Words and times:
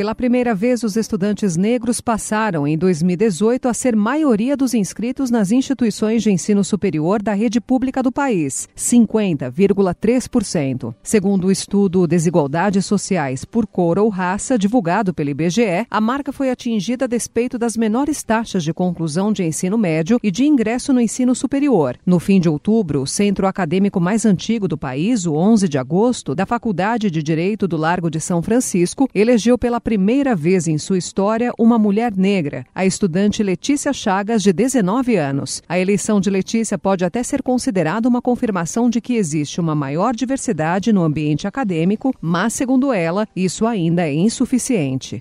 Pela 0.00 0.14
primeira 0.14 0.54
vez, 0.54 0.82
os 0.82 0.96
estudantes 0.96 1.58
negros 1.58 2.00
passaram, 2.00 2.66
em 2.66 2.78
2018, 2.78 3.68
a 3.68 3.74
ser 3.74 3.94
maioria 3.94 4.56
dos 4.56 4.72
inscritos 4.72 5.30
nas 5.30 5.52
instituições 5.52 6.22
de 6.22 6.30
ensino 6.30 6.64
superior 6.64 7.22
da 7.22 7.34
rede 7.34 7.60
pública 7.60 8.02
do 8.02 8.10
país, 8.10 8.66
50,3%. 8.74 10.94
Segundo 11.02 11.48
o 11.48 11.52
estudo 11.52 12.06
Desigualdades 12.06 12.86
Sociais 12.86 13.44
por 13.44 13.66
Cor 13.66 13.98
ou 13.98 14.08
Raça, 14.08 14.58
divulgado 14.58 15.12
pelo 15.12 15.28
IBGE, 15.28 15.86
a 15.90 16.00
marca 16.00 16.32
foi 16.32 16.50
atingida 16.50 17.04
a 17.04 17.06
despeito 17.06 17.58
das 17.58 17.76
menores 17.76 18.22
taxas 18.22 18.64
de 18.64 18.72
conclusão 18.72 19.30
de 19.30 19.44
ensino 19.44 19.76
médio 19.76 20.18
e 20.22 20.30
de 20.30 20.46
ingresso 20.46 20.94
no 20.94 21.00
ensino 21.02 21.34
superior. 21.34 21.98
No 22.06 22.18
fim 22.18 22.40
de 22.40 22.48
outubro, 22.48 23.02
o 23.02 23.06
centro 23.06 23.46
acadêmico 23.46 24.00
mais 24.00 24.24
antigo 24.24 24.66
do 24.66 24.78
país, 24.78 25.26
o 25.26 25.34
11 25.34 25.68
de 25.68 25.76
agosto, 25.76 26.34
da 26.34 26.46
Faculdade 26.46 27.10
de 27.10 27.22
Direito 27.22 27.68
do 27.68 27.76
Largo 27.76 28.08
de 28.08 28.18
São 28.18 28.40
Francisco, 28.40 29.06
elegeu 29.14 29.58
pela 29.58 29.78
primeira 29.90 30.36
vez 30.36 30.68
em 30.68 30.78
sua 30.78 30.98
história 30.98 31.52
uma 31.58 31.76
mulher 31.76 32.16
negra, 32.16 32.64
a 32.72 32.86
estudante 32.86 33.42
Letícia 33.42 33.92
Chagas, 33.92 34.40
de 34.40 34.52
19 34.52 35.16
anos. 35.16 35.60
A 35.68 35.80
eleição 35.80 36.20
de 36.20 36.30
Letícia 36.30 36.78
pode 36.78 37.04
até 37.04 37.24
ser 37.24 37.42
considerada 37.42 38.08
uma 38.08 38.22
confirmação 38.22 38.88
de 38.88 39.00
que 39.00 39.14
existe 39.14 39.60
uma 39.60 39.74
maior 39.74 40.14
diversidade 40.14 40.92
no 40.92 41.02
ambiente 41.02 41.44
acadêmico, 41.48 42.14
mas, 42.20 42.52
segundo 42.52 42.92
ela, 42.92 43.26
isso 43.34 43.66
ainda 43.66 44.06
é 44.06 44.14
insuficiente. 44.14 45.20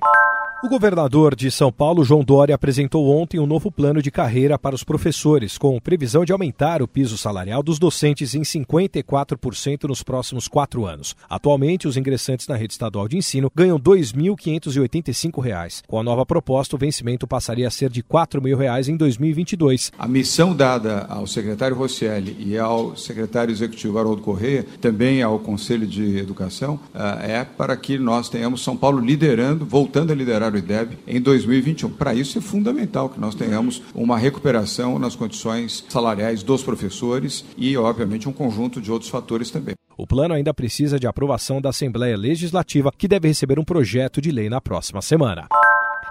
O 0.62 0.68
governador 0.68 1.36
de 1.36 1.49
São 1.49 1.72
Paulo, 1.72 2.04
João 2.04 2.22
Dória, 2.22 2.54
apresentou 2.54 3.08
ontem 3.08 3.40
um 3.40 3.45
novo 3.45 3.72
plano 3.72 4.02
de 4.02 4.12
carreira 4.12 4.59
para 4.59 4.76
os 4.76 4.84
professores, 4.84 5.58
com 5.58 5.80
previsão 5.80 6.26
de 6.26 6.34
aumentar 6.34 6.81
o 6.81 6.88
piso 6.88 7.17
salarial 7.17 7.63
dos 7.63 7.80
docentes 7.80 8.36
em 8.36 8.41
54% 8.41 9.86
nos 9.86 10.03
próximos 10.03 10.50
quatro 10.50 10.86
anos. 10.86 11.16
Atualmente, 11.30 11.88
os 11.88 11.95
ingressantes 11.95 12.45
na 12.45 12.58
rede 12.58 12.73
estadual 12.73 13.08
de 13.08 13.16
ensino 13.16 13.50
ganham 13.56 13.78
R$ 13.78 13.84
2.585. 13.84 15.84
Com 15.88 15.97
a 15.97 16.03
nova 16.03 16.25
proposta, 16.25 16.75
o 16.75 16.80
vencimento 16.80 17.25
passaria 17.25 17.66
a 17.66 17.72
ser 17.72 17.89
de 17.89 18.02
R$ 18.02 18.08
4.000 18.12 18.89
em 18.89 18.97
2022. 18.97 19.94
A 19.97 20.09
missão 20.09 20.53
dada 20.53 21.06
ao 21.08 21.25
secretário 21.25 21.78
Rosselli 21.78 22.36
e 22.38 22.58
ao 22.58 22.97
secretário 22.97 23.53
executivo 23.53 23.97
Haroldo 23.97 24.22
Corrêa, 24.22 24.66
também 24.81 25.23
ao 25.23 25.39
Conselho 25.39 25.88
de 25.88 26.17
Educação, 26.17 26.78
eh, 26.94 27.39
é 27.39 27.45
para 27.45 27.78
que 27.78 27.97
nós 27.97 28.28
tenhamos 28.28 28.62
São 28.62 28.75
Paulo 28.75 29.00
liderando, 29.00 29.66
voltando 29.66 30.12
a 30.12 30.16
liderar 30.16 30.48
o 30.55 30.58
IDEB 30.58 30.97
em 31.08 31.22
2021. 31.22 31.89
Para 31.89 32.14
isso 32.14 32.38
é 32.38 32.42
fundamental 32.42 33.09
que 33.09 33.19
nós 33.19 33.36
tenhamos 33.36 33.81
uma 33.94 34.17
recuperação 34.17 35.00
nas 35.00 35.16
condições 35.16 35.86
salariais 35.89 36.44
dos 36.44 36.64
professores 36.64 37.45
e, 37.58 37.75
obviamente, 37.78 38.28
um 38.28 38.33
conjunto 38.33 38.81
de 38.81 38.91
outros 38.91 39.09
fatores 39.09 39.52
também. 39.52 39.75
O 39.97 40.08
plano 40.08 40.33
ainda 40.33 40.53
precisa 40.53 41.00
de 41.00 41.08
aprovação 41.08 41.59
da 41.59 41.69
Assembleia 41.69 42.17
Legislativa, 42.17 42.91
que 42.97 43.08
deve 43.08 43.28
receber 43.28 43.59
um 43.59 43.66
projeto 43.66 44.22
de 44.22 44.31
lei 44.31 44.50
na 44.50 44.61
próxima 44.61 45.02
semana. 45.02 45.47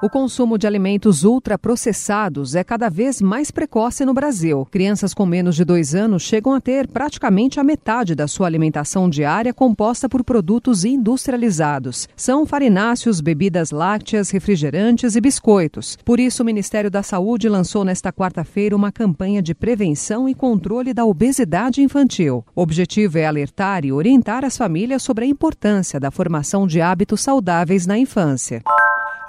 O 0.01 0.09
consumo 0.09 0.57
de 0.57 0.65
alimentos 0.65 1.25
ultraprocessados 1.25 2.55
é 2.55 2.63
cada 2.63 2.89
vez 2.89 3.21
mais 3.21 3.51
precoce 3.51 4.05
no 4.05 4.15
Brasil. 4.15 4.65
Crianças 4.71 5.13
com 5.13 5.27
menos 5.27 5.57
de 5.57 5.65
dois 5.65 5.93
anos 5.93 6.23
chegam 6.23 6.55
a 6.55 6.61
ter 6.61 6.87
praticamente 6.87 7.59
a 7.59 7.65
metade 7.65 8.15
da 8.15 8.29
sua 8.29 8.47
alimentação 8.47 9.11
diária 9.11 9.53
composta 9.53 10.09
por 10.09 10.23
produtos 10.23 10.85
industrializados. 10.85 12.09
São 12.15 12.47
farináceos, 12.47 13.21
bebidas 13.21 13.73
lácteas, 13.73 14.31
refrigerantes 14.31 15.17
e 15.17 15.21
biscoitos. 15.21 15.99
Por 16.05 16.21
isso, 16.21 16.45
o 16.45 16.47
Ministério 16.47 16.93
da 16.93 17.03
Saúde 17.03 17.49
lançou 17.49 17.85
nesta 17.85 18.13
quarta-feira 18.13 18.77
uma 18.77 18.93
campanha 18.93 19.43
de 19.43 19.53
prevenção 19.53 20.29
e 20.29 20.35
controle 20.35 20.95
da 20.95 21.05
obesidade 21.05 21.83
infantil. 21.83 22.45
O 22.55 22.63
objetivo 22.63 23.19
é 23.19 23.27
alertar 23.27 23.85
e 23.85 23.91
orientar 23.91 24.45
as 24.45 24.57
famílias 24.57 25.03
sobre 25.03 25.25
a 25.25 25.29
importância 25.29 25.99
da 25.99 26.13
formação 26.13 26.69
de 26.69 26.81
hábitos 26.81 27.21
saudáveis 27.21 27.85
na 27.85 27.99
infância. 27.99 28.63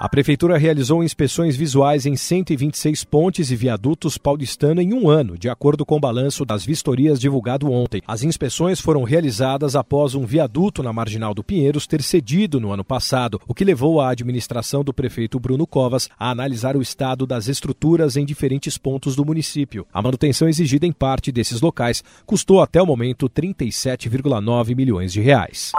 A 0.00 0.08
Prefeitura 0.08 0.56
realizou 0.56 1.04
inspeções 1.04 1.54
visuais 1.54 2.06
em 2.06 2.16
126 2.16 3.04
pontes 3.04 3.50
e 3.50 3.54
viadutos 3.54 4.16
paulistanos 4.16 4.82
em 4.82 4.94
um 4.94 5.10
ano, 5.10 5.36
de 5.36 5.46
acordo 5.50 5.84
com 5.84 5.96
o 5.96 6.00
balanço 6.00 6.42
das 6.42 6.64
vistorias 6.64 7.20
divulgado 7.20 7.70
ontem. 7.70 8.00
As 8.06 8.22
inspeções 8.22 8.80
foram 8.80 9.02
realizadas 9.02 9.76
após 9.76 10.14
um 10.14 10.24
viaduto 10.24 10.82
na 10.82 10.90
Marginal 10.90 11.34
do 11.34 11.44
Pinheiros 11.44 11.86
ter 11.86 12.02
cedido 12.02 12.58
no 12.58 12.72
ano 12.72 12.82
passado, 12.82 13.38
o 13.46 13.52
que 13.52 13.62
levou 13.62 14.00
a 14.00 14.08
administração 14.08 14.82
do 14.82 14.94
prefeito 14.94 15.38
Bruno 15.38 15.66
Covas 15.66 16.08
a 16.18 16.30
analisar 16.30 16.78
o 16.78 16.82
estado 16.82 17.26
das 17.26 17.46
estruturas 17.46 18.16
em 18.16 18.24
diferentes 18.24 18.78
pontos 18.78 19.14
do 19.14 19.26
município. 19.26 19.86
A 19.92 20.00
manutenção 20.00 20.48
exigida 20.48 20.86
em 20.86 20.92
parte 20.92 21.30
desses 21.30 21.60
locais 21.60 22.02
custou 22.24 22.62
até 22.62 22.80
o 22.80 22.86
momento 22.86 23.28
37,9 23.28 24.74
milhões 24.74 25.12
de 25.12 25.20
reais. 25.20 25.72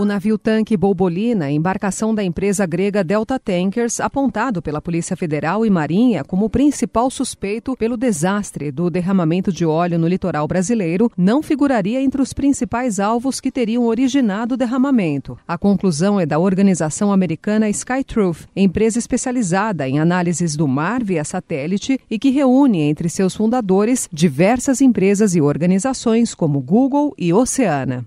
O 0.00 0.04
navio 0.06 0.38
tanque 0.38 0.78
Bolbolina, 0.78 1.50
embarcação 1.50 2.14
da 2.14 2.24
empresa 2.24 2.64
grega 2.64 3.04
Delta 3.04 3.38
Tankers, 3.38 4.00
apontado 4.00 4.62
pela 4.62 4.80
Polícia 4.80 5.14
Federal 5.14 5.66
e 5.66 5.68
Marinha 5.68 6.24
como 6.24 6.48
principal 6.48 7.10
suspeito 7.10 7.76
pelo 7.76 7.98
desastre 7.98 8.72
do 8.72 8.88
derramamento 8.88 9.52
de 9.52 9.66
óleo 9.66 9.98
no 9.98 10.08
litoral 10.08 10.48
brasileiro, 10.48 11.12
não 11.18 11.42
figuraria 11.42 12.00
entre 12.00 12.22
os 12.22 12.32
principais 12.32 12.98
alvos 12.98 13.42
que 13.42 13.52
teriam 13.52 13.84
originado 13.84 14.54
o 14.54 14.56
derramamento. 14.56 15.38
A 15.46 15.58
conclusão 15.58 16.18
é 16.18 16.24
da 16.24 16.38
organização 16.38 17.12
americana 17.12 17.68
Skytruth, 17.68 18.48
empresa 18.56 18.98
especializada 18.98 19.86
em 19.86 19.98
análises 19.98 20.56
do 20.56 20.66
mar 20.66 21.04
via 21.04 21.24
satélite 21.24 22.00
e 22.10 22.18
que 22.18 22.30
reúne 22.30 22.80
entre 22.80 23.10
seus 23.10 23.36
fundadores 23.36 24.08
diversas 24.10 24.80
empresas 24.80 25.34
e 25.34 25.42
organizações 25.42 26.34
como 26.34 26.58
Google 26.58 27.14
e 27.18 27.34
Oceana. 27.34 28.06